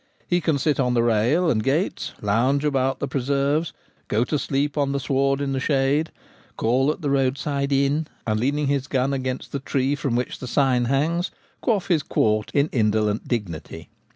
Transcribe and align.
He 0.25 0.41
can 0.41 0.57
sit 0.57 0.79
on 0.79 0.95
the 0.95 1.03
rails 1.03 1.51
and 1.51 1.63
gates, 1.63 2.13
lounge 2.23 2.65
about 2.65 2.97
the 2.97 3.07
preserves, 3.07 3.71
go 4.07 4.23
to 4.23 4.39
sleep 4.39 4.75
on 4.75 4.93
the 4.93 4.99
sward 4.99 5.39
in 5.39 5.51
the 5.51 5.59
shade; 5.59 6.09
call 6.57 6.89
at 6.91 7.01
the 7.03 7.09
roadside 7.11 7.71
inn, 7.71 8.07
and, 8.25 8.39
leaning 8.39 8.65
his 8.65 8.87
gun 8.87 9.13
against 9.13 9.51
the 9.51 9.59
tree 9.59 9.93
from 9.93 10.15
which 10.15 10.39
the 10.39 10.47
sign 10.47 10.85
hangs, 10.85 11.29
quaff 11.61 11.87
his 11.89 12.01
quart 12.01 12.49
in 12.55 12.67
indolent 12.71 13.27
dignity. 13.27 13.89